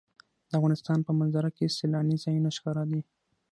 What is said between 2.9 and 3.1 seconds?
دي.